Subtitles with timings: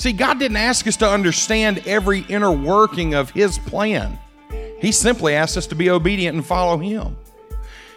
[0.00, 4.18] See, God didn't ask us to understand every inner working of His plan.
[4.80, 7.18] He simply asked us to be obedient and follow Him.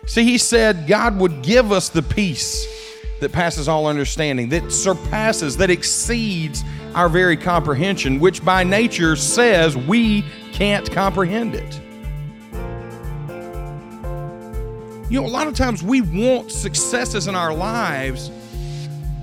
[0.05, 2.67] See, He said God would give us the peace
[3.21, 9.77] that passes all understanding, that surpasses, that exceeds our very comprehension, which by nature says
[9.77, 11.79] we can't comprehend it.
[15.09, 18.29] You know, a lot of times we want successes in our lives,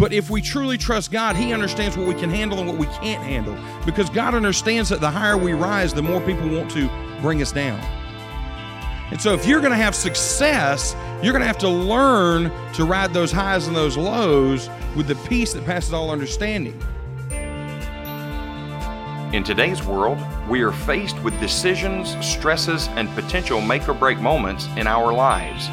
[0.00, 2.86] but if we truly trust God, He understands what we can handle and what we
[2.86, 3.54] can't handle.
[3.84, 6.88] Because God understands that the higher we rise, the more people want to
[7.20, 7.78] bring us down.
[9.10, 12.84] And so, if you're going to have success, you're going to have to learn to
[12.86, 16.80] ride those highs and those lows with the peace that passes all understanding.
[19.34, 24.66] In today's world, we are faced with decisions, stresses, and potential make or break moments
[24.78, 25.66] in our lives.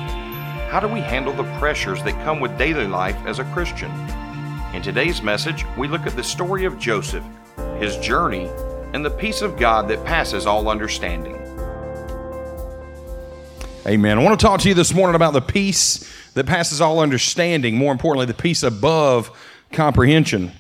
[0.69, 3.89] How do we handle the pressures that come with daily life as a Christian?
[4.73, 7.23] In today's message, we look at the story of Joseph,
[7.79, 8.49] his journey,
[8.93, 11.35] and the peace of God that passes all understanding.
[13.87, 14.19] Amen.
[14.19, 17.77] I want to talk to you this morning about the peace that passes all understanding,
[17.77, 19.31] more importantly, the peace above
[19.71, 20.51] comprehension.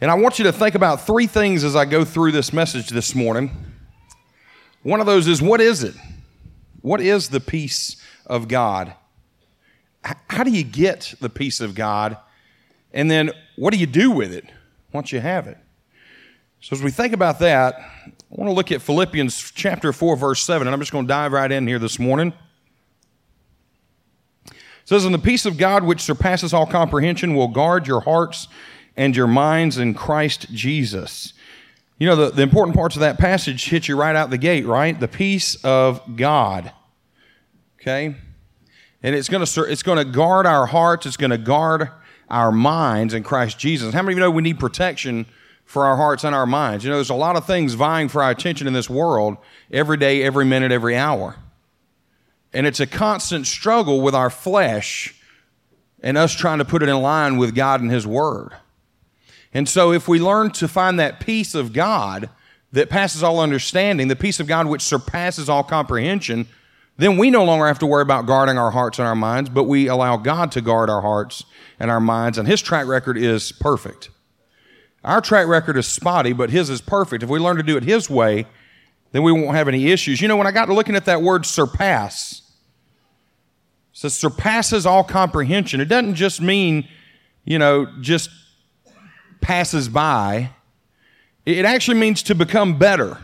[0.00, 2.88] And I want you to think about three things as I go through this message
[2.88, 3.54] this morning.
[4.82, 5.94] One of those is what is it?
[6.80, 8.94] What is the peace of God?
[10.02, 12.16] How do you get the peace of God?
[12.92, 14.44] And then what do you do with it
[14.92, 15.58] once you have it?
[16.60, 20.44] So, as we think about that, I want to look at Philippians chapter 4, verse
[20.44, 22.32] 7, and I'm just going to dive right in here this morning.
[24.46, 24.54] It
[24.84, 28.46] says, And the peace of God, which surpasses all comprehension, will guard your hearts
[28.96, 31.32] and your minds in Christ Jesus.
[31.98, 34.66] You know, the, the important parts of that passage hit you right out the gate,
[34.66, 34.98] right?
[34.98, 36.72] The peace of God.
[37.80, 38.16] Okay?
[39.02, 41.90] And it's going to it's going to guard our hearts, it's going to guard
[42.32, 43.92] our minds in Christ Jesus.
[43.92, 45.26] How many of you know we need protection
[45.66, 46.82] for our hearts and our minds?
[46.82, 49.36] You know, there's a lot of things vying for our attention in this world
[49.70, 51.36] every day, every minute, every hour.
[52.54, 55.14] And it's a constant struggle with our flesh
[56.02, 58.52] and us trying to put it in line with God and His Word.
[59.54, 62.30] And so, if we learn to find that peace of God
[62.72, 66.48] that passes all understanding, the peace of God which surpasses all comprehension,
[66.96, 69.64] then we no longer have to worry about guarding our hearts and our minds, but
[69.64, 71.44] we allow God to guard our hearts
[71.80, 72.38] and our minds.
[72.38, 74.10] And His track record is perfect.
[75.02, 77.22] Our track record is spotty, but His is perfect.
[77.22, 78.46] If we learn to do it His way,
[79.12, 80.20] then we won't have any issues.
[80.20, 82.42] You know, when I got to looking at that word surpass,
[83.92, 85.80] it says surpasses all comprehension.
[85.80, 86.88] It doesn't just mean,
[87.44, 88.30] you know, just
[89.40, 90.50] passes by,
[91.44, 93.18] it actually means to become better,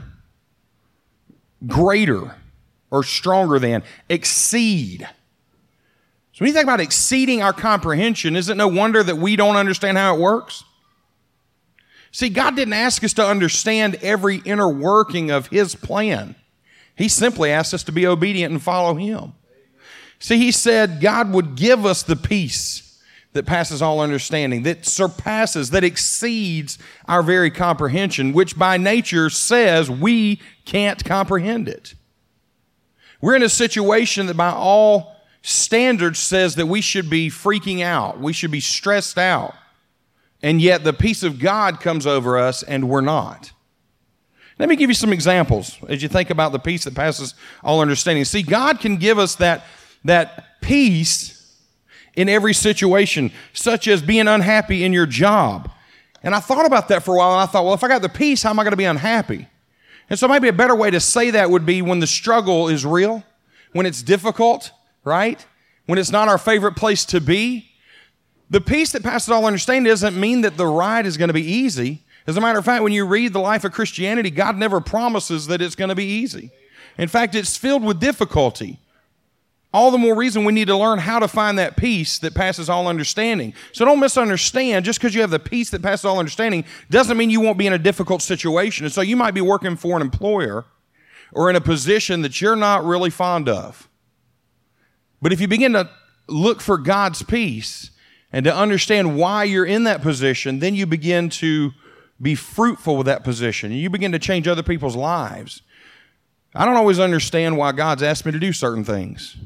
[1.67, 2.35] greater,
[2.91, 5.09] or stronger than, exceed.
[6.33, 9.57] So when you think about exceeding our comprehension, is it no wonder that we don't
[9.57, 10.65] understand how it works?
[12.11, 16.37] See, God didn't ask us to understand every inner working of His plan.
[16.97, 19.35] He simply asked us to be obedient and follow Him.
[20.19, 23.03] See, He said God would give us the peace
[23.35, 29.91] that passes all understanding, that surpasses, that exceeds our very comprehension, which by nature says
[29.91, 31.95] we can't comprehend it.
[33.21, 38.21] We're in a situation that by all standards says that we should be freaking out,
[38.21, 39.55] we should be stressed out,
[40.43, 43.53] and yet the peace of God comes over us and we're not.
[44.59, 47.81] Let me give you some examples as you think about the peace that passes all
[47.81, 48.25] understanding.
[48.25, 49.65] See, God can give us that,
[50.05, 51.57] that peace
[52.15, 55.71] in every situation, such as being unhappy in your job.
[56.25, 58.03] And I thought about that for a while and I thought, well, if I got
[58.03, 59.47] the peace, how am I going to be unhappy?
[60.11, 62.87] And so maybe a better way to say that would be when the struggle is
[62.87, 63.25] real,
[63.73, 64.73] when it's difficult,
[65.05, 65.45] right?
[65.87, 67.71] When it's not our favorite place to be.
[68.51, 71.45] The peace that passes all understanding doesn't mean that the ride is going to be
[71.45, 72.03] easy.
[72.27, 75.47] As a matter of fact, when you read the life of Christianity, God never promises
[75.47, 76.51] that it's going to be easy.
[76.97, 78.81] In fact, it's filled with difficulty
[79.73, 82.71] all the more reason we need to learn how to find that peace that passes
[82.71, 83.53] all understanding.
[83.73, 84.85] So don't misunderstand.
[84.85, 87.67] Just because you have the peace that passes all understanding doesn't mean you won't be
[87.67, 88.87] in a difficult situation.
[88.87, 90.65] And so you might be working for an employer
[91.33, 93.89] or in a position that you're not really fond of.
[95.21, 95.91] But if you begin to
[96.29, 97.91] look for God's peace
[98.33, 101.73] and to understand why you're in that position, then you begin to
[102.21, 103.73] be fruitful with that position.
[103.73, 105.61] You begin to change other people's lives.
[106.55, 109.37] I don't always understand why God's asked me to do certain things.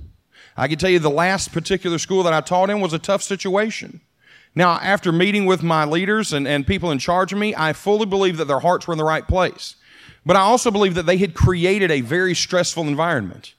[0.57, 3.23] I can tell you the last particular school that I taught in was a tough
[3.23, 4.01] situation.
[4.55, 8.05] Now, after meeting with my leaders and, and people in charge of me, I fully
[8.05, 9.77] believe that their hearts were in the right place.
[10.27, 13.55] But I also believe that they had created a very stressful environment.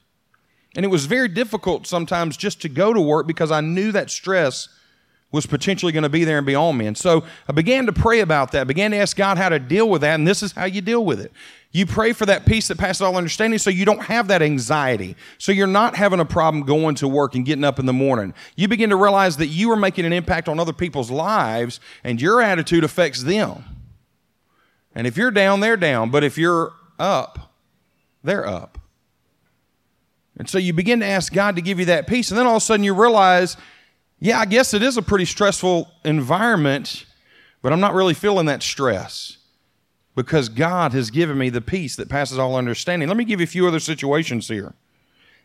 [0.76, 4.10] And it was very difficult sometimes just to go to work because I knew that
[4.10, 4.68] stress
[5.34, 6.86] was potentially going to be there and be on me.
[6.86, 9.90] And so I began to pray about that, began to ask God how to deal
[9.90, 11.32] with that, and this is how you deal with it.
[11.72, 15.16] You pray for that peace that passes all understanding so you don't have that anxiety.
[15.38, 18.32] So you're not having a problem going to work and getting up in the morning.
[18.54, 22.22] You begin to realize that you are making an impact on other people's lives and
[22.22, 23.64] your attitude affects them.
[24.94, 26.10] And if you're down, they're down.
[26.10, 27.52] But if you're up,
[28.22, 28.78] they're up.
[30.38, 32.30] And so you begin to ask God to give you that peace.
[32.30, 33.56] And then all of a sudden you realize,
[34.24, 37.04] yeah, I guess it is a pretty stressful environment,
[37.60, 39.36] but I'm not really feeling that stress
[40.16, 43.06] because God has given me the peace that passes all understanding.
[43.06, 44.72] Let me give you a few other situations here.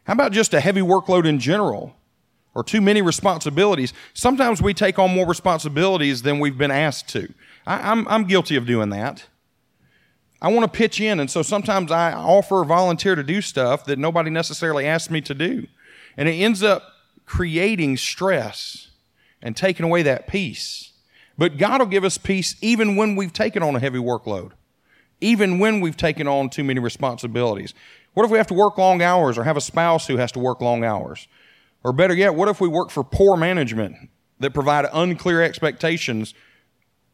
[0.05, 1.93] How about just a heavy workload in general
[2.55, 3.91] or too many responsibilities?
[4.13, 7.33] Sometimes we take on more responsibilities than we've been asked to.
[7.67, 9.25] I, am I'm, I'm guilty of doing that.
[10.41, 13.83] I want to pitch in, and so sometimes I offer or volunteer to do stuff
[13.87, 15.67] that nobody necessarily asked me to do.
[16.15, 16.93] And it ends up
[17.29, 18.87] creating stress
[19.41, 20.91] and taking away that peace.
[21.37, 24.51] But God will give us peace even when we've taken on a heavy workload,
[25.21, 27.75] even when we've taken on too many responsibilities.
[28.15, 30.39] What if we have to work long hours or have a spouse who has to
[30.39, 31.27] work long hours?
[31.83, 34.09] Or better yet, what if we work for poor management
[34.39, 36.33] that provide unclear expectations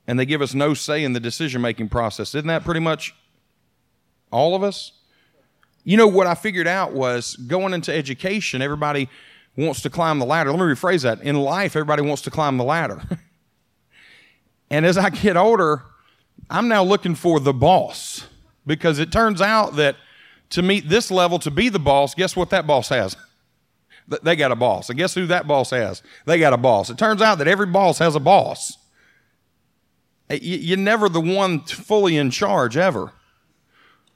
[0.08, 2.34] and they give us no say in the decision making process.
[2.36, 3.14] Isn't that pretty much
[4.32, 4.94] all of us?
[5.84, 9.10] You know, what I figured out was going into education, everybody
[9.58, 10.52] wants to climb the ladder.
[10.52, 11.22] Let me rephrase that.
[11.22, 13.02] In life, everybody wants to climb the ladder.
[14.70, 15.84] and as I get older,
[16.50, 18.28] I'm now looking for the boss
[18.66, 19.96] because it turns out that
[20.52, 23.16] to meet this level, to be the boss, guess what that boss has?
[24.22, 24.88] They got a boss.
[24.90, 26.04] And guess who that boss has?
[26.28, 26.92] They got a boss.
[26.92, 28.78] It turns out that every boss has a boss.
[30.30, 33.14] You're never the one fully in charge ever.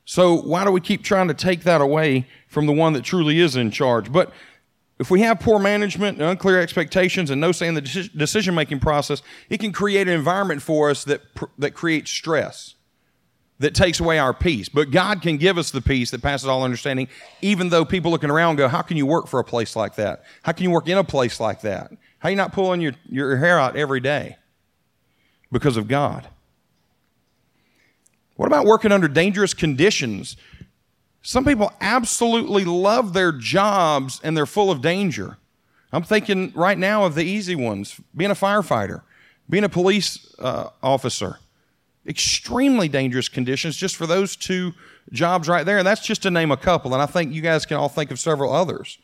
[0.05, 3.39] So why do we keep trying to take that away from the one that truly
[3.39, 4.11] is in charge?
[4.11, 4.31] But
[4.99, 8.79] if we have poor management and unclear expectations and no say in the decision making
[8.79, 11.21] process, it can create an environment for us that,
[11.57, 12.75] that creates stress,
[13.59, 14.69] that takes away our peace.
[14.69, 17.07] But God can give us the peace that passes all understanding,
[17.41, 20.23] even though people looking around go, How can you work for a place like that?
[20.43, 21.91] How can you work in a place like that?
[22.19, 24.35] How are you not pulling your, your hair out every day?
[25.51, 26.27] because of God?
[28.35, 30.37] What about working under dangerous conditions?
[31.29, 35.37] Some people absolutely love their jobs and they're full of danger.
[35.93, 39.03] I'm thinking right now of the easy ones being a firefighter,
[39.47, 41.37] being a police uh, officer.
[42.07, 44.73] Extremely dangerous conditions just for those two
[45.11, 45.77] jobs right there.
[45.77, 46.95] And that's just to name a couple.
[46.95, 48.97] And I think you guys can all think of several others.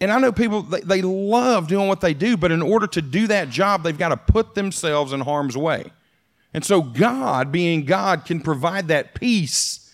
[0.00, 3.00] And I know people, they, they love doing what they do, but in order to
[3.00, 5.92] do that job, they've got to put themselves in harm's way.
[6.52, 9.84] And so, God, being God, can provide that peace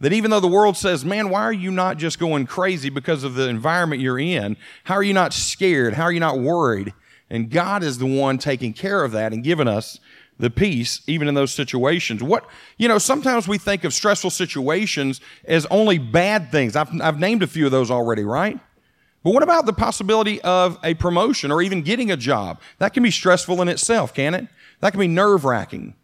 [0.00, 3.24] that even though the world says, man, why are you not just going crazy because
[3.24, 4.56] of the environment you're in?
[4.84, 5.94] How are you not scared?
[5.94, 6.92] How are you not worried?
[7.30, 9.98] And God is the one taking care of that and giving us
[10.38, 12.22] the peace even in those situations.
[12.22, 12.46] What,
[12.76, 16.76] you know, sometimes we think of stressful situations as only bad things.
[16.76, 18.58] I've, I've named a few of those already, right?
[19.22, 22.60] But what about the possibility of a promotion or even getting a job?
[22.78, 24.48] That can be stressful in itself, can it?
[24.80, 25.94] That can be nerve wracking.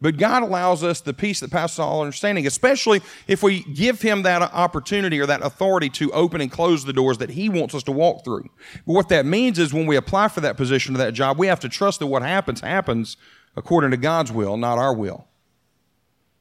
[0.00, 4.22] But God allows us the peace that passes all understanding, especially if we give Him
[4.22, 7.82] that opportunity or that authority to open and close the doors that He wants us
[7.84, 8.48] to walk through.
[8.86, 11.48] But what that means is when we apply for that position or that job, we
[11.48, 13.16] have to trust that what happens, happens
[13.56, 15.26] according to God's will, not our will.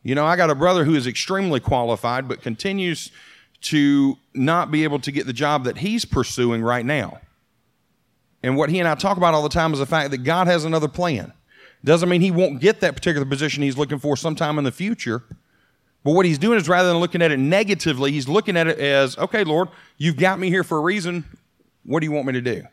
[0.03, 3.11] You know, I got a brother who is extremely qualified, but continues
[3.61, 7.19] to not be able to get the job that he's pursuing right now.
[8.43, 10.45] And what he and I talk about all the time is the fact that God
[10.45, 11.33] has another plan.
[11.83, 15.23] Doesn't mean he won't get that particular position he's looking for sometime in the future.
[16.03, 18.79] But what he's doing is rather than looking at it negatively, he's looking at it
[18.79, 21.25] as, okay, Lord, you've got me here for a reason.
[21.83, 22.63] What do you want me to do?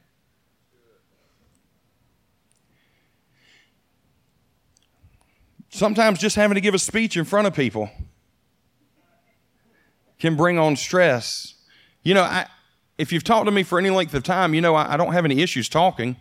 [5.68, 7.90] Sometimes just having to give a speech in front of people
[10.20, 11.54] can bring on stress.
[12.04, 12.46] You know, I,
[12.96, 15.12] if you've talked to me for any length of time, you know I, I don't
[15.12, 16.16] have any issues talking.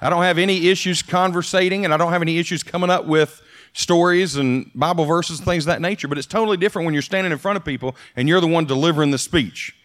[0.00, 3.42] I don't have any issues conversating, and I don't have any issues coming up with
[3.72, 6.08] stories and Bible verses and things of that nature.
[6.08, 8.64] But it's totally different when you're standing in front of people and you're the one
[8.64, 9.76] delivering the speech.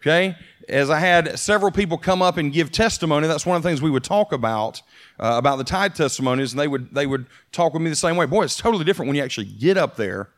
[0.00, 0.36] Okay?
[0.68, 3.82] As I had several people come up and give testimony, that's one of the things
[3.82, 4.82] we would talk about
[5.18, 8.16] uh, about the tithe testimonies, and they would they would talk with me the same
[8.16, 8.26] way.
[8.26, 10.28] Boy, it's totally different when you actually get up there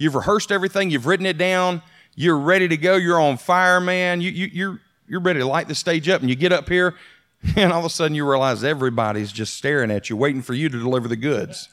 [0.00, 0.90] You've rehearsed everything.
[0.90, 1.82] You've written it down.
[2.16, 2.96] You're ready to go.
[2.96, 4.22] You're on fire, man.
[4.22, 6.22] You, you, you're, you're ready to light the stage up.
[6.22, 6.96] And you get up here,
[7.56, 10.68] and all of a sudden you realize everybody's just staring at you, waiting for you
[10.68, 11.68] to deliver the goods.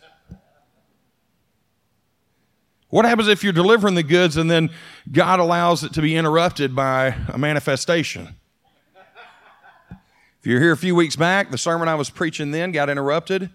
[2.89, 4.69] What happens if you're delivering the goods and then
[5.11, 8.35] God allows it to be interrupted by a manifestation?
[10.39, 13.49] If you're here a few weeks back, the sermon I was preaching then got interrupted.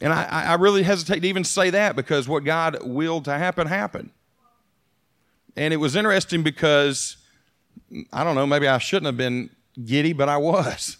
[0.00, 3.68] And I, I really hesitate to even say that because what God willed to happen
[3.68, 4.10] happened.
[5.56, 7.16] And it was interesting because,
[8.12, 9.50] I don't know, maybe I shouldn't have been
[9.84, 10.96] giddy, but I was.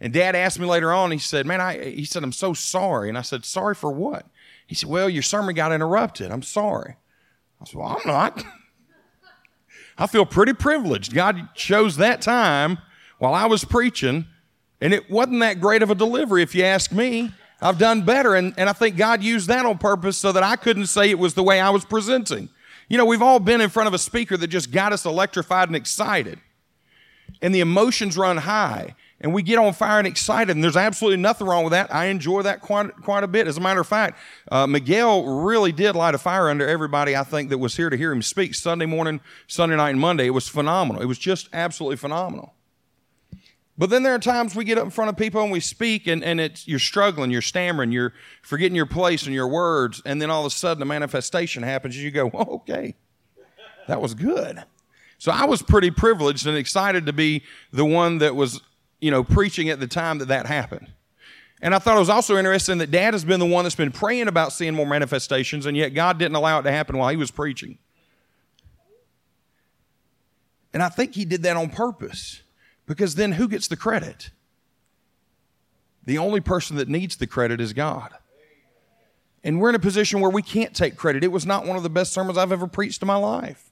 [0.00, 3.08] And dad asked me later on, he said, Man, I, he said, I'm so sorry.
[3.08, 4.26] And I said, Sorry for what?
[4.66, 6.30] He said, Well, your sermon got interrupted.
[6.30, 6.96] I'm sorry.
[7.60, 8.44] I said, Well, I'm not.
[9.98, 11.12] I feel pretty privileged.
[11.12, 12.78] God chose that time
[13.18, 14.26] while I was preaching,
[14.80, 17.32] and it wasn't that great of a delivery, if you ask me.
[17.60, 20.56] I've done better, and, and I think God used that on purpose so that I
[20.56, 22.48] couldn't say it was the way I was presenting.
[22.88, 25.68] You know, we've all been in front of a speaker that just got us electrified
[25.68, 26.40] and excited,
[27.42, 31.18] and the emotions run high and we get on fire and excited, and there's absolutely
[31.18, 31.94] nothing wrong with that.
[31.94, 33.46] I enjoy that quite, quite a bit.
[33.46, 34.18] As a matter of fact,
[34.50, 37.96] uh, Miguel really did light a fire under everybody, I think, that was here to
[37.96, 40.26] hear him speak Sunday morning, Sunday night, and Monday.
[40.26, 41.02] It was phenomenal.
[41.02, 42.54] It was just absolutely phenomenal.
[43.76, 46.06] But then there are times we get up in front of people and we speak,
[46.06, 48.12] and, and it's, you're struggling, you're stammering, you're
[48.42, 51.94] forgetting your place and your words, and then all of a sudden a manifestation happens,
[51.94, 52.94] and you go, oh, okay,
[53.86, 54.62] that was good.
[55.16, 58.60] So I was pretty privileged and excited to be the one that was
[59.00, 60.88] you know, preaching at the time that that happened.
[61.62, 63.92] And I thought it was also interesting that dad has been the one that's been
[63.92, 67.16] praying about seeing more manifestations, and yet God didn't allow it to happen while he
[67.16, 67.78] was preaching.
[70.72, 72.42] And I think he did that on purpose
[72.86, 74.30] because then who gets the credit?
[76.04, 78.12] The only person that needs the credit is God.
[79.42, 81.24] And we're in a position where we can't take credit.
[81.24, 83.70] It was not one of the best sermons I've ever preached in my life.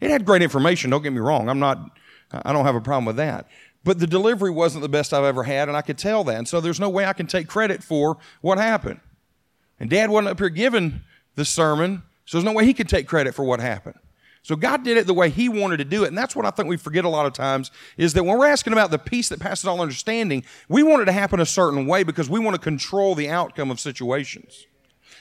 [0.00, 1.48] It had great information, don't get me wrong.
[1.48, 1.90] I'm not
[2.32, 3.48] I don't have a problem with that.
[3.82, 6.36] But the delivery wasn't the best I've ever had, and I could tell that.
[6.36, 9.00] And so there's no way I can take credit for what happened.
[9.78, 11.00] And Dad wasn't up here giving
[11.34, 13.98] the sermon, so there's no way he could take credit for what happened.
[14.42, 16.08] So God did it the way He wanted to do it.
[16.08, 18.46] And that's what I think we forget a lot of times is that when we're
[18.46, 21.86] asking about the peace that passes all understanding, we want it to happen a certain
[21.86, 24.66] way because we want to control the outcome of situations.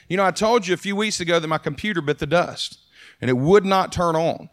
[0.07, 2.79] You know, I told you a few weeks ago that my computer bit the dust
[3.21, 4.49] and it would not turn on.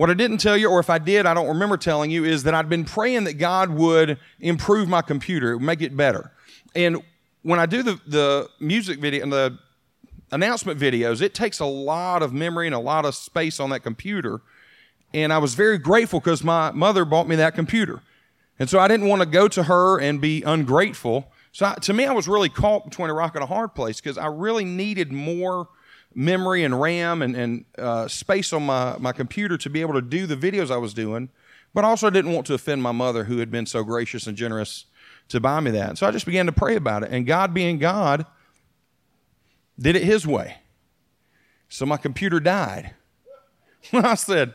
[0.00, 2.44] What I didn't tell you, or if I did, I don't remember telling you, is
[2.44, 6.32] that I'd been praying that God would improve my computer, make it better.
[6.74, 7.02] And
[7.42, 9.58] when I do the, the music video and the
[10.32, 13.80] announcement videos, it takes a lot of memory and a lot of space on that
[13.80, 14.40] computer.
[15.12, 18.00] And I was very grateful because my mother bought me that computer.
[18.58, 21.30] And so I didn't want to go to her and be ungrateful.
[21.52, 24.00] So I, to me, I was really caught between a rock and a hard place
[24.00, 25.68] because I really needed more
[26.14, 30.02] memory and RAM and, and uh, space on my, my computer to be able to
[30.02, 31.28] do the videos I was doing,
[31.72, 34.86] but also didn't want to offend my mother who had been so gracious and generous
[35.28, 35.98] to buy me that.
[35.98, 37.10] So I just began to pray about it.
[37.12, 38.26] And God, being God,
[39.78, 40.56] did it His way.
[41.68, 42.94] So my computer died.
[43.92, 44.54] I said,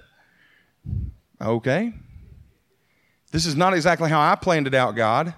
[1.42, 1.94] okay,
[3.32, 5.34] this is not exactly how I planned it out, God.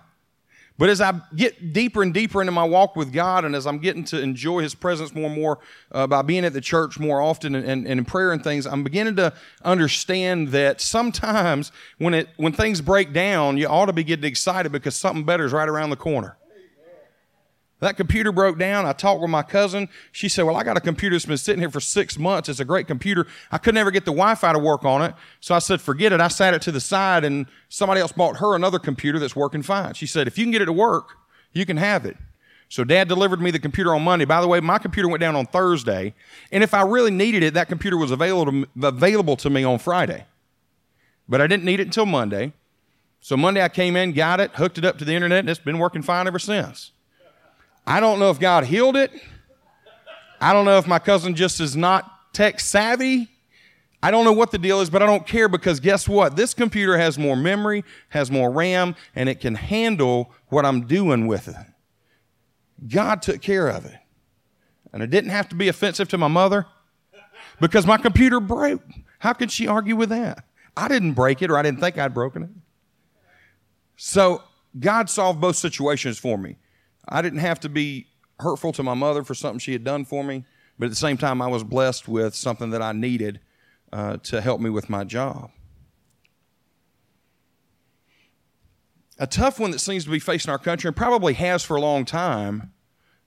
[0.78, 3.80] But as I get deeper and deeper into my walk with God, and as I'm
[3.80, 5.60] getting to enjoy His presence more and more
[5.92, 8.68] uh, by being at the church more often and, and, and, in prayer and things,
[8.68, 13.94] I'm beginning to understand that sometimes when it when things break down, you ought to
[13.94, 16.38] be getting excited because something better is right around the corner.
[17.80, 18.88] That computer broke down.
[18.88, 19.88] I talked with my cousin.
[20.12, 22.50] She said, Well, I got a computer that's been sitting here for six months.
[22.50, 23.28] It's a great computer.
[23.52, 25.14] I could never get the Wi Fi to work on it.
[25.42, 26.20] So I said, Forget it.
[26.20, 29.62] I sat it to the side and somebody else bought her another computer that's working
[29.62, 29.94] fine.
[29.94, 31.18] She said, If you can get it to work,
[31.54, 32.18] you can have it.
[32.70, 34.26] So dad delivered me the computer on Monday.
[34.26, 36.16] By the way, my computer went down on Thursday.
[36.52, 39.80] And if I really needed it, that computer was available to, available to me on
[39.80, 40.26] Friday.
[41.30, 42.54] But I didn't need it until Monday.
[43.22, 45.60] So Monday I came in, got it, hooked it up to the internet, and it's
[45.60, 46.92] been working fine ever since.
[47.88, 49.12] I don't know if God healed it.
[50.42, 53.30] I don't know if my cousin just is not tech savvy.
[54.04, 56.36] I don't know what the deal is, but I don't care because guess what?
[56.36, 61.28] This computer has more memory, has more RAM, and it can handle what I'm doing
[61.28, 61.56] with it.
[62.88, 63.98] God took care of it.
[64.92, 66.66] And it didn't have to be offensive to my mother
[67.60, 68.84] because my computer broke.
[69.20, 70.44] How could she argue with that?
[70.76, 72.50] I didn't break it or I didn't think I'd broken it.
[73.96, 74.44] So
[74.78, 76.58] God solved both situations for me.
[77.08, 78.08] I didn't have to be
[78.40, 80.44] hurtful to my mother for something she had done for me,
[80.78, 83.40] but at the same time, I was blessed with something that I needed
[83.92, 85.52] uh, to help me with my job.
[89.20, 91.82] A tough one that seems to be facing our country and probably has for a
[91.82, 92.72] long time,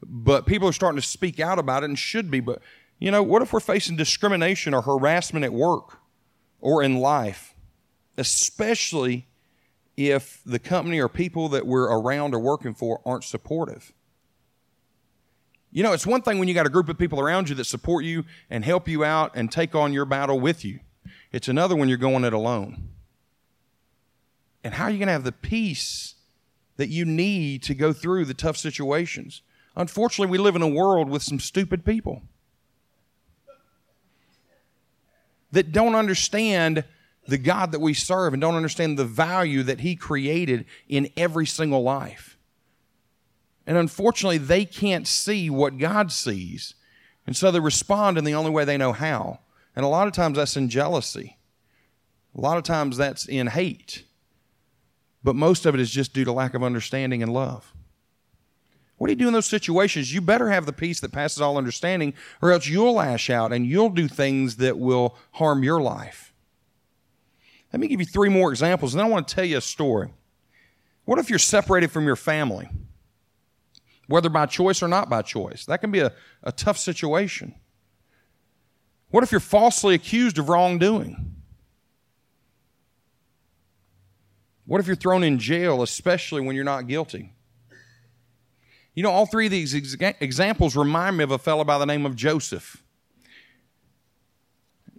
[0.02, 2.38] but people are starting to speak out about it and should be.
[2.38, 2.62] But,
[3.00, 5.98] you know, what if we're facing discrimination or harassment at work
[6.60, 7.54] or in life,
[8.16, 9.26] especially
[10.08, 13.92] if the company or people that we're around or working for aren't supportive.
[15.70, 17.64] You know, it's one thing when you got a group of people around you that
[17.64, 20.80] support you and help you out and take on your battle with you.
[21.32, 22.88] It's another when you're going it alone.
[24.64, 26.16] And how are you going to have the peace
[26.80, 29.42] that you need to go through the tough situations.
[29.76, 32.22] Unfortunately, we live in a world with some stupid people
[35.52, 36.84] that don't understand
[37.30, 41.46] the God that we serve and don't understand the value that He created in every
[41.46, 42.36] single life.
[43.66, 46.74] And unfortunately, they can't see what God sees.
[47.26, 49.38] And so they respond in the only way they know how.
[49.76, 51.38] And a lot of times that's in jealousy,
[52.34, 54.04] a lot of times that's in hate.
[55.22, 57.72] But most of it is just due to lack of understanding and love.
[58.96, 60.12] What do you do in those situations?
[60.12, 63.66] You better have the peace that passes all understanding, or else you'll lash out and
[63.66, 66.29] you'll do things that will harm your life.
[67.72, 69.60] Let me give you three more examples, and then I want to tell you a
[69.60, 70.12] story.
[71.04, 72.68] What if you're separated from your family,
[74.06, 75.64] whether by choice or not by choice?
[75.66, 76.12] That can be a,
[76.42, 77.54] a tough situation.
[79.10, 81.34] What if you're falsely accused of wrongdoing?
[84.66, 87.32] What if you're thrown in jail, especially when you're not guilty?
[88.94, 91.86] You know, all three of these ex- examples remind me of a fellow by the
[91.86, 92.82] name of Joseph.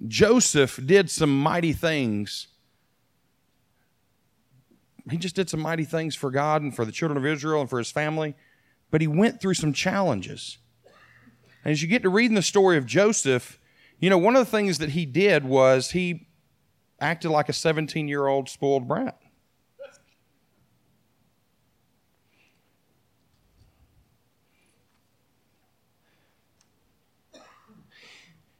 [0.07, 2.47] Joseph did some mighty things.
[5.09, 7.69] He just did some mighty things for God and for the children of Israel and
[7.69, 8.35] for his family,
[8.91, 10.57] but he went through some challenges.
[11.63, 13.59] And as you get to reading the story of Joseph,
[13.99, 16.27] you know, one of the things that he did was he
[16.99, 19.17] acted like a 17 year old spoiled brat.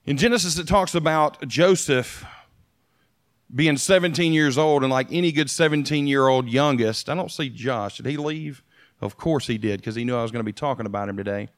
[0.04, 2.26] In Genesis, it talks about Joseph
[3.54, 7.50] being 17 years old, and like any good 17 year old youngest, I don't see
[7.50, 7.98] Josh.
[7.98, 8.64] Did he leave?
[9.02, 11.18] Of course he did, because he knew I was going to be talking about him
[11.18, 11.50] today.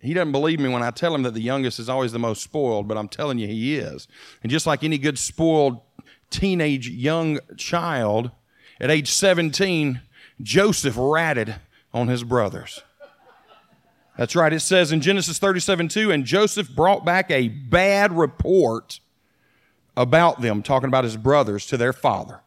[0.00, 2.42] He doesn't believe me when I tell him that the youngest is always the most
[2.42, 4.08] spoiled, but I'm telling you he is.
[4.42, 5.80] And just like any good spoiled
[6.28, 8.32] teenage young child,
[8.80, 10.00] at age 17,
[10.42, 11.54] Joseph ratted
[11.94, 12.82] on his brothers.
[14.18, 14.52] That's right.
[14.52, 19.00] It says in Genesis 37 2, and Joseph brought back a bad report
[19.96, 22.40] about them, talking about his brothers, to their father.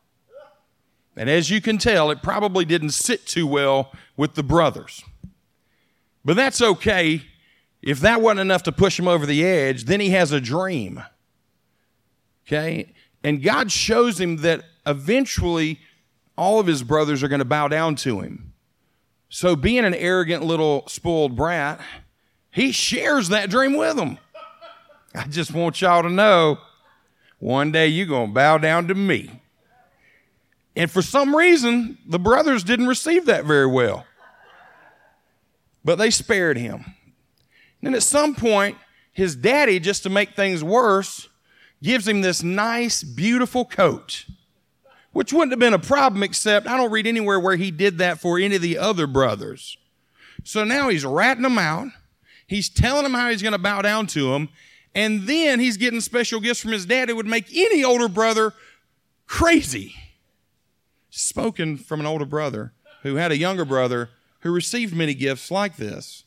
[1.16, 5.04] And as you can tell, it probably didn't sit too well with the brothers.
[6.26, 7.22] But that's okay.
[7.82, 11.04] If that wasn't enough to push him over the edge, then he has a dream.
[12.46, 12.94] Okay?
[13.24, 15.80] And God shows him that eventually
[16.38, 18.54] all of his brothers are going to bow down to him.
[19.30, 21.80] So, being an arrogant little spoiled brat,
[22.52, 24.18] he shares that dream with them.
[25.14, 26.60] I just want y'all to know
[27.40, 29.42] one day you're going to bow down to me.
[30.76, 34.06] And for some reason, the brothers didn't receive that very well.
[35.84, 36.76] But they spared him.
[36.84, 36.84] And
[37.82, 38.78] then at some point,
[39.12, 41.30] his daddy, just to make things worse,
[41.82, 44.26] gives him this nice, beautiful coat
[45.16, 48.20] which wouldn't have been a problem, except I don't read anywhere where he did that
[48.20, 49.78] for any of the other brothers.
[50.44, 51.88] So now he's ratting them out.
[52.48, 54.50] He's telling them how he's going to bow down to them.
[54.96, 57.10] And then he's getting special gifts from his dad.
[57.10, 58.54] It would make any older brother
[59.28, 59.94] crazy.
[61.10, 62.72] Spoken from an older brother
[63.04, 66.24] who had a younger brother who received many gifts like this.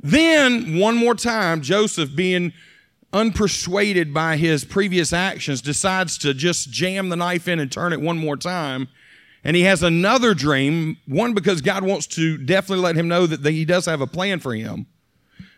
[0.00, 2.52] then, one more time, Joseph, being
[3.12, 8.00] unpersuaded by his previous actions, decides to just jam the knife in and turn it
[8.00, 8.88] one more time.
[9.44, 13.50] And he has another dream, one because God wants to definitely let him know that
[13.50, 14.86] he does have a plan for him.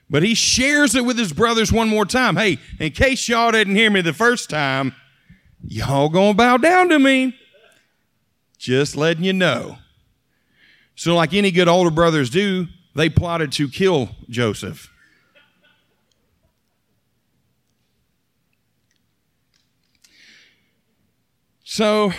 [0.08, 2.36] But he shares it with his brothers one more time.
[2.36, 4.94] Hey, in case y'all didn't hear me the first time,
[5.66, 7.36] y'all gonna bow down to me.
[8.58, 9.78] Just letting you know.
[10.94, 14.90] So, like any good older brothers do, they plotted to kill Joseph.
[21.64, 22.12] So,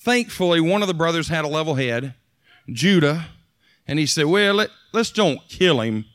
[0.00, 2.14] thankfully, one of the brothers had a level head,
[2.68, 3.26] Judah,
[3.86, 6.06] and he said, Well, let, let's don't kill him.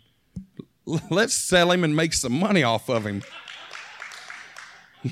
[1.09, 3.23] Let's sell him and make some money off of him.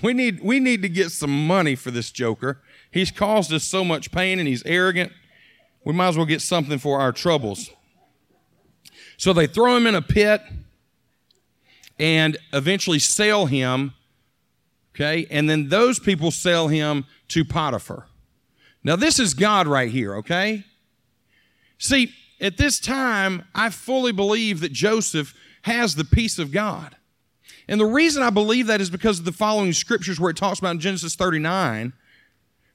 [0.02, 2.62] We need, we need to get some money for this joker.
[2.90, 5.12] He's caused us so much pain and he's arrogant.
[5.84, 7.70] We might as well get something for our troubles.
[9.18, 10.42] So they throw him in a pit
[12.00, 13.94] and eventually sell him.
[14.96, 15.28] Okay.
[15.30, 18.08] And then those people sell him to Potiphar.
[18.84, 20.66] Now, this is God right here, okay?
[21.78, 26.96] See, at this time, I fully believe that Joseph has the peace of God.
[27.68, 30.60] And the reason I believe that is because of the following scriptures where it talks
[30.60, 31.94] about in Genesis 39,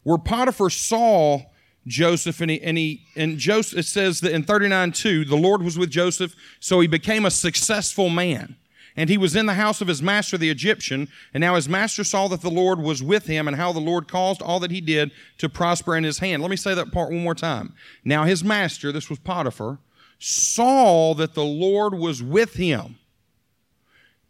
[0.02, 1.42] where Potiphar saw
[1.86, 5.62] Joseph and he, and he and Joseph it says that in 39 2, the Lord
[5.62, 8.56] was with Joseph, so he became a successful man.
[8.98, 11.06] And he was in the house of his master, the Egyptian.
[11.32, 14.08] And now his master saw that the Lord was with him and how the Lord
[14.08, 16.42] caused all that he did to prosper in his hand.
[16.42, 17.74] Let me say that part one more time.
[18.04, 19.78] Now his master, this was Potiphar,
[20.18, 22.98] saw that the Lord was with him.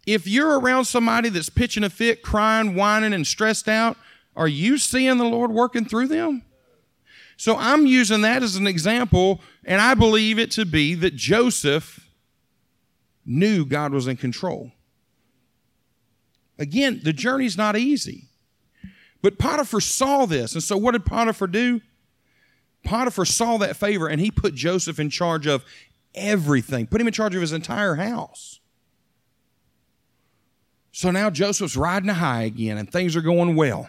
[0.07, 3.96] If you're around somebody that's pitching a fit, crying, whining, and stressed out,
[4.37, 6.44] are you seeing the Lord working through them?
[7.38, 12.08] So I'm using that as an example, and I believe it to be that Joseph
[13.29, 14.73] knew God was in control.
[16.59, 18.25] Again, the journey's not easy.
[19.21, 20.55] But Potiphar saw this.
[20.55, 21.81] And so what did Potiphar do?
[22.85, 25.64] Potiphar saw that favor and he put Joseph in charge of
[26.14, 28.61] everything, put him in charge of his entire house.
[30.93, 33.88] So now Joseph's riding high again and things are going well.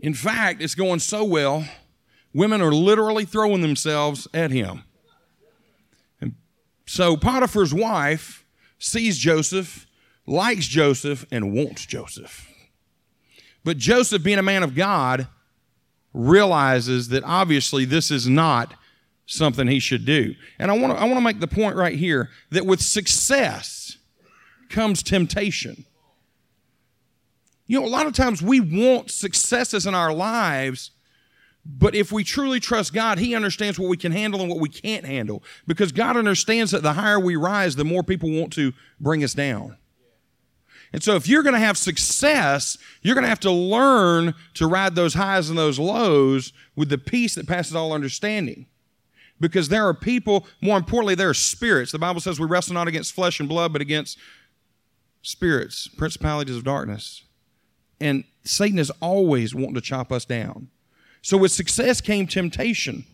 [0.00, 1.64] In fact, it's going so well,
[2.34, 4.84] women are literally throwing themselves at him.
[6.88, 8.46] So Potiphar's wife
[8.78, 9.86] sees Joseph,
[10.26, 12.48] likes Joseph, and wants Joseph.
[13.62, 15.28] But Joseph, being a man of God,
[16.14, 18.72] realizes that obviously this is not
[19.26, 20.34] something he should do.
[20.58, 23.98] And I want to I want to make the point right here that with success
[24.70, 25.84] comes temptation.
[27.66, 30.92] You know, a lot of times we want successes in our lives
[31.70, 34.70] but if we truly trust God, He understands what we can handle and what we
[34.70, 35.44] can't handle.
[35.66, 39.34] Because God understands that the higher we rise, the more people want to bring us
[39.34, 39.76] down.
[40.94, 44.66] And so, if you're going to have success, you're going to have to learn to
[44.66, 48.64] ride those highs and those lows with the peace that passes all understanding.
[49.38, 51.92] Because there are people, more importantly, there are spirits.
[51.92, 54.18] The Bible says we wrestle not against flesh and blood, but against
[55.20, 57.24] spirits, principalities of darkness.
[58.00, 60.70] And Satan is always wanting to chop us down.
[61.28, 63.04] So with success came temptation.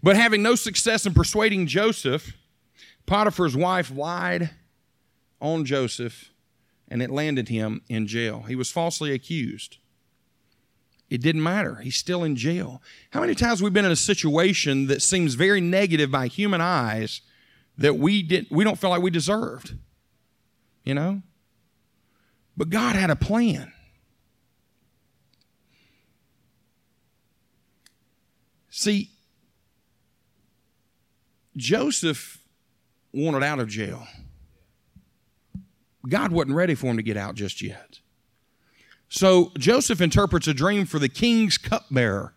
[0.00, 2.36] But having no success in persuading Joseph,
[3.04, 4.50] Potiphar's wife lied
[5.40, 6.30] on Joseph
[6.86, 8.42] and it landed him in jail.
[8.42, 9.78] He was falsely accused.
[11.10, 11.80] It didn't matter.
[11.82, 12.80] He's still in jail.
[13.10, 17.22] How many times we've been in a situation that seems very negative by human eyes
[17.76, 19.74] that we didn't we don't feel like we deserved?
[20.84, 21.22] You know?
[22.56, 23.72] But God had a plan.
[28.78, 29.08] See,
[31.56, 32.42] Joseph
[33.10, 34.06] wanted out of jail.
[36.06, 38.00] God wasn't ready for him to get out just yet.
[39.08, 42.34] So Joseph interprets a dream for the king's cupbearer.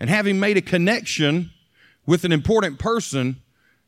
[0.00, 1.50] And having made a connection
[2.06, 3.42] with an important person,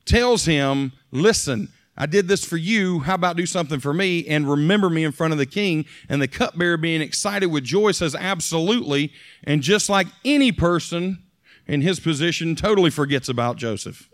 [0.04, 3.00] tells him, Listen, I did this for you.
[3.00, 5.86] How about do something for me and remember me in front of the king?
[6.10, 9.10] And the cupbearer, being excited with joy, says, Absolutely.
[9.44, 11.22] And just like any person
[11.66, 14.08] in his position totally forgets about Joseph.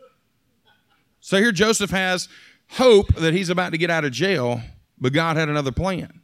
[1.21, 2.29] So here Joseph has
[2.73, 4.61] hope that he's about to get out of jail,
[4.99, 6.21] but God had another plan.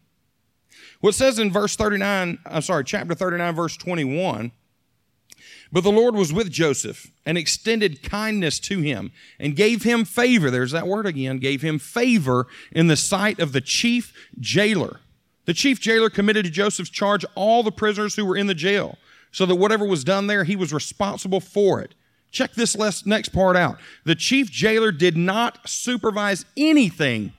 [1.00, 4.52] What says in verse 39, I'm sorry, chapter 39, verse 21,
[5.72, 10.50] but the Lord was with Joseph and extended kindness to him and gave him favor.
[10.50, 15.00] There's that word again, gave him favor in the sight of the chief jailer.
[15.46, 18.96] The chief jailer committed to Joseph's charge all the prisoners who were in the jail
[19.35, 21.92] so that whatever was done there, he was responsible for it.
[22.31, 23.79] Check this next part out.
[24.05, 27.33] The chief jailer did not supervise anything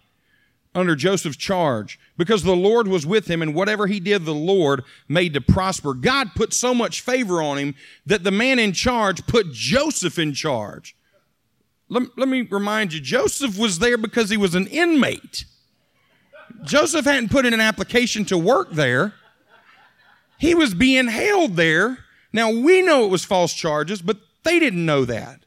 [0.73, 4.83] under Joseph's charge because the Lord was with him, and whatever he did, the Lord
[5.07, 5.93] made to prosper.
[5.93, 10.33] God put so much favor on him that the man in charge put Joseph in
[10.33, 10.97] charge.
[11.87, 15.45] Let, let me remind you Joseph was there because he was an inmate.
[16.65, 19.13] Joseph hadn't put in an application to work there.
[20.37, 21.99] He was being held there.
[22.33, 25.41] Now, we know it was false charges, but they didn't know that.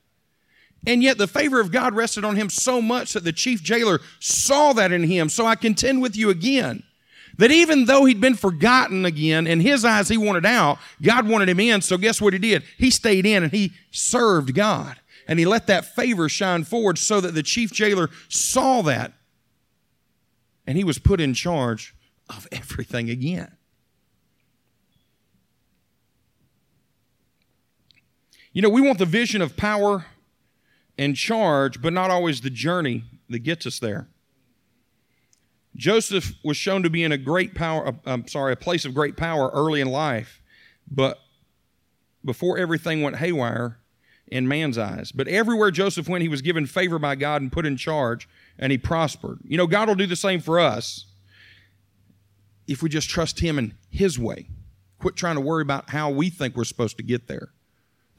[0.86, 4.00] And yet, the favor of God rested on him so much that the chief jailer
[4.20, 5.28] saw that in him.
[5.28, 6.82] So I contend with you again
[7.36, 11.48] that even though he'd been forgotten again, in his eyes he wanted out, God wanted
[11.48, 11.80] him in.
[11.82, 12.62] So guess what he did?
[12.76, 14.96] He stayed in and he served God.
[15.26, 19.12] And he let that favor shine forward so that the chief jailer saw that.
[20.66, 21.94] And he was put in charge
[22.28, 23.57] of everything again.
[28.58, 30.06] You know, we want the vision of power
[30.98, 34.08] and charge, but not always the journey that gets us there.
[35.76, 38.94] Joseph was shown to be in a great power, uh, I'm sorry, a place of
[38.94, 40.42] great power early in life,
[40.90, 41.20] but
[42.24, 43.78] before everything went haywire
[44.26, 45.12] in man's eyes.
[45.12, 48.72] But everywhere Joseph went, he was given favor by God and put in charge, and
[48.72, 49.38] he prospered.
[49.44, 51.06] You know, God will do the same for us
[52.66, 54.48] if we just trust him in his way.
[54.98, 57.50] Quit trying to worry about how we think we're supposed to get there.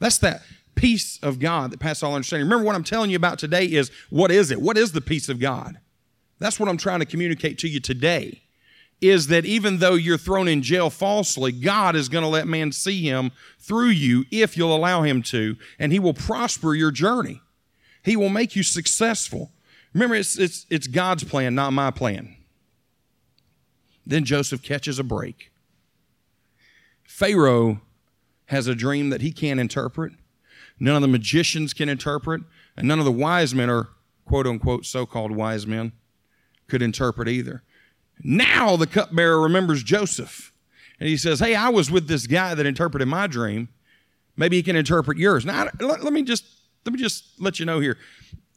[0.00, 0.42] That's that.
[0.74, 2.46] peace of God that passes all understanding.
[2.46, 4.60] Remember what I'm telling you about today is what is it?
[4.60, 5.78] What is the peace of God?
[6.38, 8.42] That's what I'm trying to communicate to you today.
[9.02, 12.72] Is that even though you're thrown in jail falsely, God is going to let man
[12.72, 17.40] see him through you if you'll allow him to, and he will prosper your journey.
[18.02, 19.52] He will make you successful.
[19.92, 22.36] Remember, it's, it's, it's God's plan, not my plan.
[24.06, 25.50] Then Joseph catches a break.
[27.04, 27.80] Pharaoh
[28.50, 30.12] has a dream that he can't interpret.
[30.80, 32.42] None of the magicians can interpret,
[32.76, 33.90] and none of the wise men, or
[34.24, 35.92] quote unquote so called wise men,
[36.66, 37.62] could interpret either.
[38.24, 40.52] Now the cupbearer remembers Joseph,
[40.98, 43.68] and he says, Hey, I was with this guy that interpreted my dream.
[44.36, 45.44] Maybe he can interpret yours.
[45.46, 46.44] Now, let, let me just
[46.84, 47.98] let me just let you know here.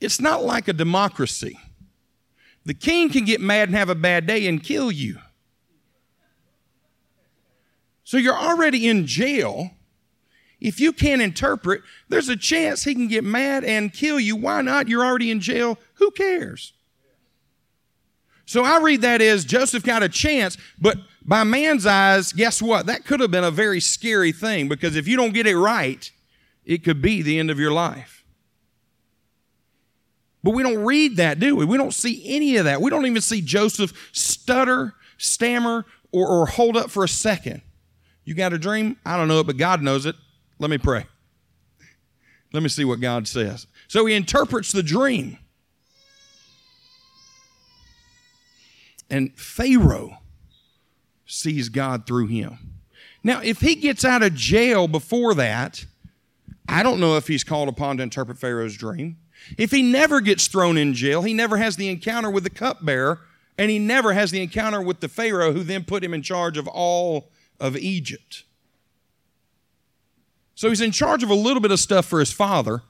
[0.01, 1.59] It's not like a democracy.
[2.65, 5.19] The king can get mad and have a bad day and kill you.
[8.03, 9.71] So you're already in jail.
[10.63, 14.37] If you can't interpret, there's a chance he can get mad and kill you.
[14.37, 14.87] Why not?
[14.87, 15.77] You're already in jail.
[15.95, 16.71] Who cares?
[18.45, 22.85] So I read that as Joseph got a chance, but by man's eyes, guess what?
[22.85, 26.09] That could have been a very scary thing because if you don't get it right,
[26.63, 28.23] it could be the end of your life.
[30.43, 31.65] But we don't read that, do we?
[31.65, 32.81] We don't see any of that.
[32.81, 37.61] We don't even see Joseph stutter, stammer, or, or hold up for a second.
[38.23, 38.97] You got a dream?
[39.05, 40.15] I don't know it, but God knows it.
[40.63, 41.05] Let me pray.
[42.53, 43.67] Let me see what God says.
[43.89, 45.37] So he interprets the dream.
[49.09, 50.19] And Pharaoh
[51.25, 52.75] sees God through him.
[53.25, 55.85] Now, if he gets out of jail before that,
[56.69, 59.17] I don't know if he's called upon to interpret Pharaoh's dream.
[59.57, 63.19] If he never gets thrown in jail, he never has the encounter with the cupbearer,
[63.57, 66.57] and he never has the encounter with the Pharaoh who then put him in charge
[66.57, 68.45] of all of Egypt.
[70.55, 72.83] So he's in charge of a little bit of stuff for his father.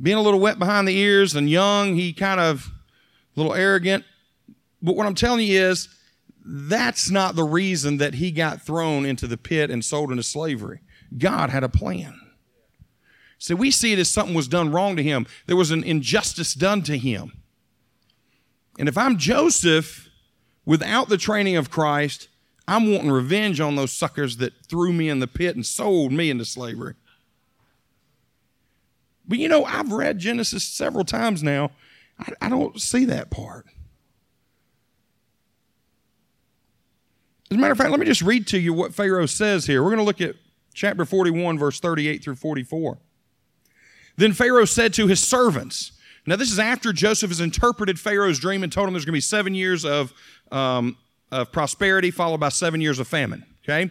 [0.00, 2.70] Being a little wet behind the ears and young, he kind of
[3.36, 4.04] a little arrogant.
[4.80, 5.88] But what I'm telling you is
[6.44, 10.80] that's not the reason that he got thrown into the pit and sold into slavery.
[11.16, 12.18] God had a plan.
[13.38, 15.26] So we see it as something was done wrong to him.
[15.46, 17.32] There was an injustice done to him.
[18.78, 20.08] And if I'm Joseph
[20.64, 22.28] without the training of Christ,
[22.66, 26.30] I'm wanting revenge on those suckers that threw me in the pit and sold me
[26.30, 26.94] into slavery.
[29.26, 31.70] But you know, I've read Genesis several times now.
[32.18, 33.66] I, I don't see that part.
[37.50, 39.82] As a matter of fact, let me just read to you what Pharaoh says here.
[39.82, 40.36] We're going to look at
[40.72, 42.98] chapter 41, verse 38 through 44.
[44.16, 45.92] Then Pharaoh said to his servants,
[46.24, 49.16] now, this is after Joseph has interpreted Pharaoh's dream and told him there's going to
[49.16, 50.12] be seven years of
[50.52, 50.96] um,
[51.32, 53.44] of prosperity followed by seven years of famine.
[53.64, 53.90] Okay?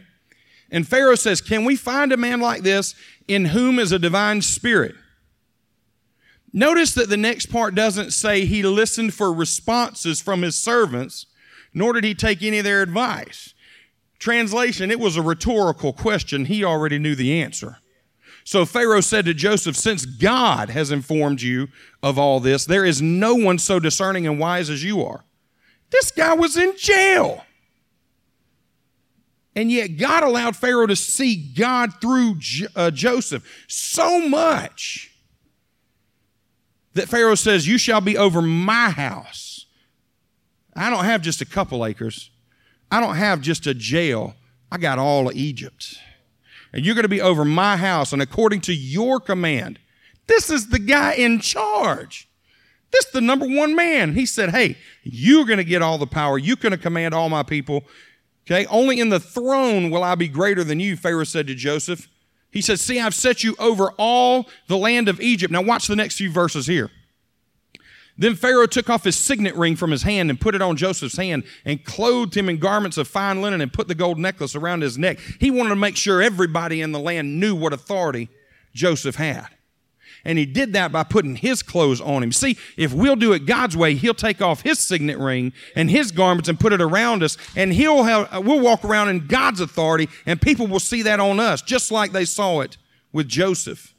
[0.69, 2.95] And Pharaoh says, Can we find a man like this
[3.27, 4.95] in whom is a divine spirit?
[6.53, 11.25] Notice that the next part doesn't say he listened for responses from his servants,
[11.73, 13.53] nor did he take any of their advice.
[14.19, 16.45] Translation, it was a rhetorical question.
[16.45, 17.77] He already knew the answer.
[18.43, 21.69] So Pharaoh said to Joseph, Since God has informed you
[22.03, 25.23] of all this, there is no one so discerning and wise as you are.
[25.91, 27.43] This guy was in jail.
[29.55, 32.37] And yet, God allowed Pharaoh to see God through
[32.75, 35.11] uh, Joseph so much
[36.93, 39.65] that Pharaoh says, You shall be over my house.
[40.73, 42.29] I don't have just a couple acres,
[42.89, 44.35] I don't have just a jail.
[44.73, 45.97] I got all of Egypt.
[46.71, 49.79] And you're going to be over my house, and according to your command.
[50.27, 52.29] This is the guy in charge.
[52.91, 54.13] This is the number one man.
[54.13, 56.37] He said, Hey, you're going to get all the power.
[56.37, 57.83] You're going to command all my people.
[58.45, 58.65] Okay.
[58.67, 62.07] Only in the throne will I be greater than you, Pharaoh said to Joseph.
[62.51, 65.51] He said, See, I've set you over all the land of Egypt.
[65.51, 66.91] Now, watch the next few verses here.
[68.17, 71.15] Then Pharaoh took off his signet ring from his hand and put it on Joseph's
[71.15, 74.81] hand and clothed him in garments of fine linen and put the gold necklace around
[74.81, 75.17] his neck.
[75.39, 78.29] He wanted to make sure everybody in the land knew what authority
[78.73, 79.47] Joseph had.
[80.23, 82.31] And he did that by putting his clothes on him.
[82.31, 86.11] See, if we'll do it God's way, he'll take off his signet ring and his
[86.11, 89.61] garments and put it around us, and he'll have, uh, we'll walk around in God's
[89.61, 92.77] authority, and people will see that on us, just like they saw it
[93.11, 93.93] with Joseph.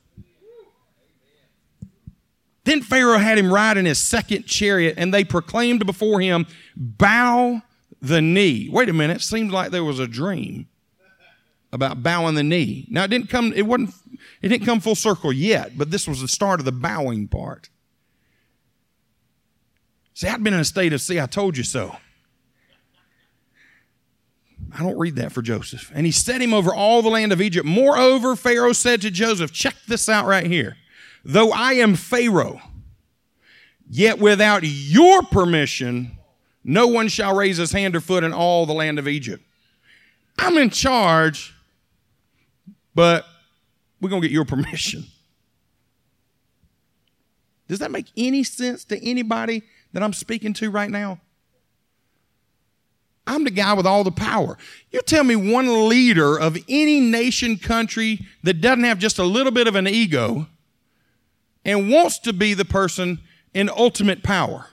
[2.64, 7.62] Then Pharaoh had him ride in his second chariot, and they proclaimed before him, Bow
[8.00, 8.68] the knee.
[8.70, 10.68] Wait a minute, seems like there was a dream
[11.72, 12.86] about bowing the knee.
[12.90, 13.94] Now it didn't come, it wasn't,
[14.42, 17.70] it didn't come full circle yet, but this was the start of the bowing part.
[20.14, 21.96] See, I'd been in a state of, see, I told you so.
[24.74, 25.90] I don't read that for Joseph.
[25.94, 27.66] And he set him over all the land of Egypt.
[27.66, 30.76] Moreover, Pharaoh said to Joseph, check this out right here.
[31.24, 32.60] Though I am Pharaoh,
[33.88, 36.18] yet without your permission,
[36.64, 39.44] no one shall raise his hand or foot in all the land of Egypt.
[40.38, 41.54] I'm in charge,
[42.94, 43.24] but
[44.00, 45.04] we're going to get your permission.
[47.68, 51.20] Does that make any sense to anybody that I'm speaking to right now?
[53.26, 54.58] I'm the guy with all the power.
[54.90, 59.52] You tell me one leader of any nation, country that doesn't have just a little
[59.52, 60.48] bit of an ego
[61.64, 63.20] and wants to be the person
[63.54, 64.66] in ultimate power.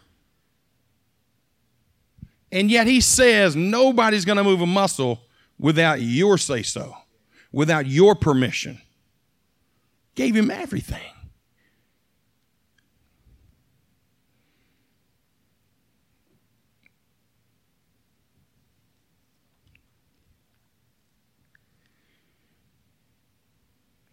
[2.52, 5.22] And yet he says nobody's going to move a muscle
[5.60, 6.96] without your say so,
[7.52, 8.82] without your permission.
[10.16, 11.00] Gave him everything.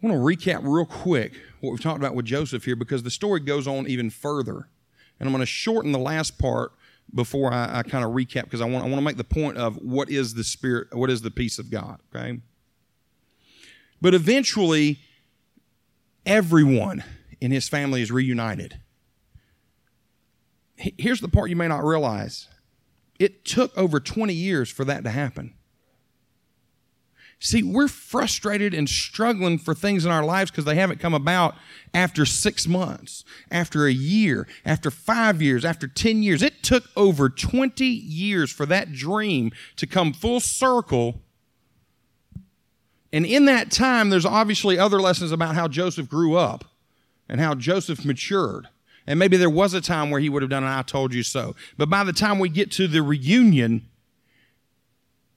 [0.01, 3.09] I want to recap real quick what we've talked about with Joseph here because the
[3.09, 4.69] story goes on even further.
[5.19, 6.71] And I'm going to shorten the last part
[7.13, 9.57] before I, I kind of recap because I want, I want to make the point
[9.57, 12.39] of what is the spirit, what is the peace of God, okay?
[14.01, 14.99] But eventually,
[16.25, 17.03] everyone
[17.41, 18.79] in his family is reunited.
[20.75, 22.47] Here's the part you may not realize
[23.19, 25.55] it took over 20 years for that to happen.
[27.39, 31.55] See, we're frustrated and struggling for things in our lives because they haven't come about
[31.93, 36.41] after six months, after a year, after five years, after 10 years.
[36.41, 41.21] It took over 20 years for that dream to come full circle.
[43.17, 46.65] And in that time, there's obviously other lessons about how Joseph grew up
[47.27, 48.67] and how Joseph matured.
[49.07, 51.23] And maybe there was a time where he would have done an I told you
[51.23, 51.55] so.
[51.79, 53.87] But by the time we get to the reunion,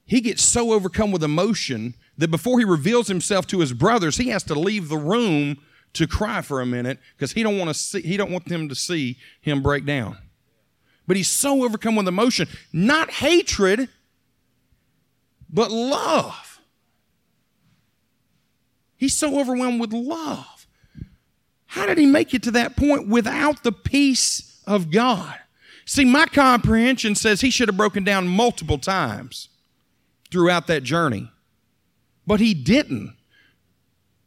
[0.04, 4.28] he gets so overcome with emotion that before he reveals himself to his brothers, he
[4.28, 5.56] has to leave the room
[5.94, 8.68] to cry for a minute because he don't want to see he don't want them
[8.68, 10.18] to see him break down.
[11.06, 13.88] But he's so overcome with emotion, not hatred,
[15.48, 16.49] but love.
[19.00, 20.66] He's so overwhelmed with love.
[21.64, 25.34] How did he make it to that point without the peace of God?
[25.86, 29.48] See, my comprehension says he should have broken down multiple times
[30.30, 31.32] throughout that journey.
[32.26, 33.16] But he didn't.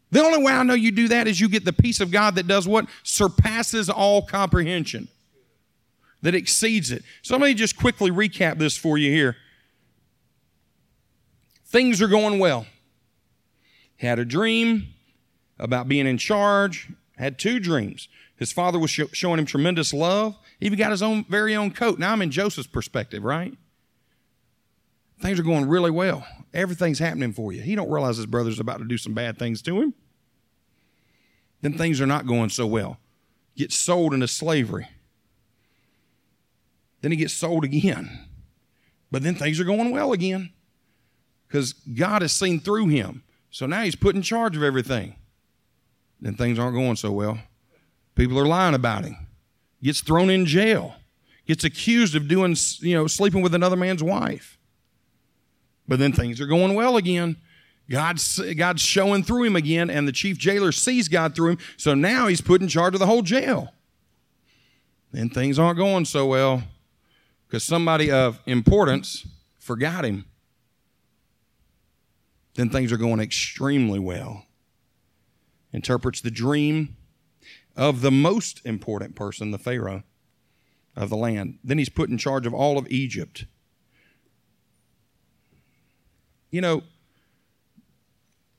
[0.09, 2.33] The only way I know you do that is you get the peace of God
[2.33, 2.87] that does what?
[3.03, 5.07] Surpasses all comprehension,
[6.23, 7.03] that exceeds it.
[7.21, 9.35] So let me just quickly recap this for you here.
[11.67, 12.65] Things are going well.
[14.03, 14.89] Had a dream
[15.57, 18.09] about being in charge, had two dreams.
[18.35, 20.37] His father was showing him tremendous love.
[20.59, 21.99] He even got his own very own coat.
[21.99, 23.57] Now I'm in Joseph's perspective, right?
[25.21, 26.27] Things are going really well.
[26.53, 27.61] Everything's happening for you.
[27.61, 29.93] He don't realize his brother's about to do some bad things to him.
[31.61, 32.97] Then things are not going so well.
[33.55, 34.89] Gets sold into slavery.
[36.99, 38.27] Then he gets sold again.
[39.11, 40.51] But then things are going well again
[41.47, 43.23] because God has seen through him.
[43.53, 45.15] So now he's put in charge of everything.
[46.19, 47.37] Then things aren't going so well.
[48.15, 49.15] People are lying about him.
[49.83, 50.95] Gets thrown in jail.
[51.45, 54.57] Gets accused of doing, you know, sleeping with another man's wife.
[55.87, 57.37] But then things are going well again.
[57.87, 61.57] God's, God's showing through him again, and the chief jailer sees God through him.
[61.77, 63.71] So now he's put in charge of the whole jail.
[65.11, 66.63] Then things aren't going so well
[67.47, 69.27] because somebody of importance
[69.59, 70.25] forgot him.
[72.55, 74.45] Then things are going extremely well.
[75.71, 76.95] Interprets the dream
[77.75, 80.03] of the most important person, the Pharaoh
[80.95, 81.57] of the land.
[81.63, 83.45] Then he's put in charge of all of Egypt.
[86.51, 86.83] You know,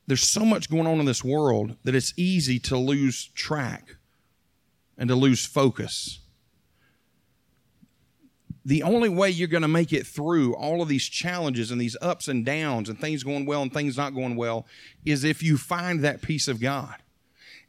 [0.06, 3.96] there's so much going on in this world that it's easy to lose track
[4.98, 6.18] and to lose focus.
[8.64, 11.96] The only way you're going to make it through all of these challenges and these
[12.00, 14.66] ups and downs and things going well and things not going well
[15.04, 16.96] is if you find that peace of God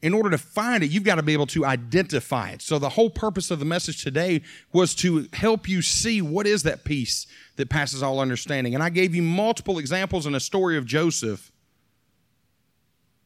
[0.02, 2.62] in order to find it, you've got to be able to identify it.
[2.62, 4.42] So, the whole purpose of the message today
[4.72, 7.26] was to help you see what is that peace
[7.56, 8.76] that passes all understanding.
[8.76, 11.52] And I gave you multiple examples in a story of Joseph.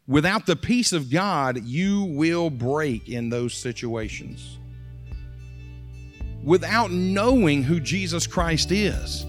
[0.07, 4.57] Without the peace of God, you will break in those situations
[6.43, 9.25] without knowing who Jesus Christ is,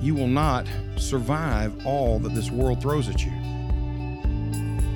[0.00, 0.66] you will not
[0.96, 3.32] survive all that this world throws at you.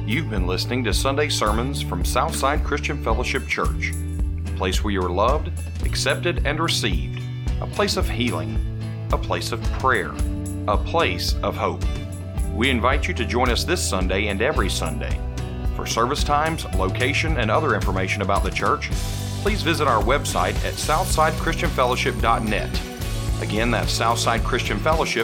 [0.07, 3.93] You've been listening to Sunday sermons from Southside Christian Fellowship Church,
[4.47, 5.51] a place where you are loved,
[5.85, 7.23] accepted, and received,
[7.61, 8.59] a place of healing,
[9.13, 10.13] a place of prayer,
[10.69, 11.85] a place of hope.
[12.53, 15.19] We invite you to join us this Sunday and every Sunday.
[15.77, 18.91] For service times, location, and other information about the church,
[19.45, 22.81] please visit our website at southsidechristianfellowship.net.
[23.43, 25.05] Again, that's Southside Christian Fellowship